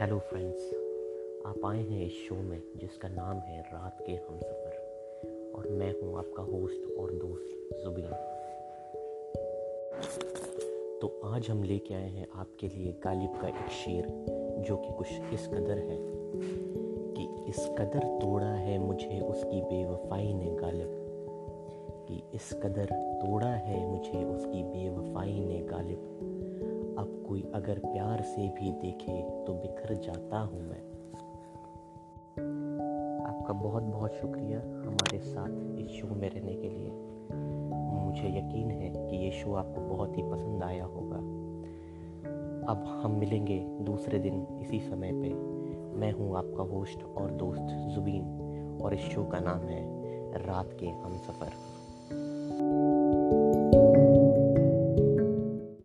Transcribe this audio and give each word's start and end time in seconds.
Friends 0.00 0.74
आप 1.46 1.66
आए 1.66 1.82
हैं 1.82 2.06
इस 2.06 2.12
शो 2.12 2.34
में, 2.34 2.62
जिसका 2.76 3.08
नाम 3.08 3.36
है 3.36 3.62
रात 3.62 3.98
के 4.06 4.12
हम 4.12 4.38
सफ़र। 4.38 4.72
और 5.54 5.68
मैं 5.68 6.00
हूँ 6.00 6.18
आपका 6.18 6.42
होस्ट 6.42 6.98
और 6.98 7.12
दोस्त 7.12 7.78
जुबीन। 7.84 8.10
तो 11.00 11.20
आज 11.24 11.50
हम 11.50 11.62
लेके 11.62 11.94
आए 11.94 12.08
हैं 12.08 12.28
आपके 12.34 12.68
लिए 12.68 12.92
गालिब 13.04 13.40
का 13.40 13.48
एक 13.48 13.70
शेर, 13.70 14.06
जो 14.58 14.76
कि 14.76 14.92
कुछ 14.92 15.06
इस 15.32 15.46
कदर 15.48 15.78
है 15.78 15.98
कि 17.12 17.44
इस 17.48 17.68
कदर 17.78 17.98
तोड़ा 17.98 18.52
है 18.52 18.78
मुझे 18.78 19.20
उसकी 19.20 19.60
बेवफाई 19.60 20.34
ने 20.34 20.50
गालिब। 20.50 21.00
कि 22.08 22.22
इस 22.34 22.52
कदर 22.52 22.84
तोड़ा 22.92 23.54
है 23.54 23.86
मुझे 23.86 24.24
उसकी 24.24 24.59
अगर 27.54 27.78
प्यार 27.78 28.22
से 28.22 28.48
भी 28.48 28.72
देखे 28.72 29.44
तो 29.46 29.52
बिखर 29.52 29.94
जाता 29.94 30.38
हूँ 30.38 30.62
मैं। 30.62 30.82
आपका 33.26 33.52
बहुत 33.52 33.82
बहुत 33.82 34.12
शुक्रिया 34.12 34.60
हमारे 34.60 35.18
साथ 35.18 35.78
इस 35.78 35.90
शो 35.90 36.14
में 36.14 36.30
रहने 36.30 36.54
के 36.54 36.68
लिए। 36.68 36.90
मुझे 38.04 38.28
यकीन 38.38 38.70
है 38.70 38.90
कि 38.90 39.16
ये 39.16 39.30
शो 39.30 39.54
आपको 39.54 39.80
बहुत 39.80 40.18
ही 40.18 40.22
पसंद 40.22 40.62
आया 40.62 40.84
होगा। 40.84 41.16
अब 42.72 42.84
हम 43.02 43.10
मिलेंगे 43.10 43.58
दूसरे 43.80 44.18
दिन 44.18 44.46
इसी 44.60 44.80
समय 44.80 45.12
पे। 45.12 45.34
मैं 46.00 46.12
हूँ 46.12 46.36
आपका 46.36 46.62
होस्ट 46.62 47.04
और 47.04 47.30
दोस्त 47.30 47.94
जुबीन 47.94 48.24
और 48.82 48.94
इस 48.94 49.00
शो 49.00 49.24
का 49.24 49.38
नाम 49.38 49.60
है 49.60 49.82
रात 50.46 50.76
के 50.80 50.86
हम 50.86 51.16
सफ़र 51.16 51.69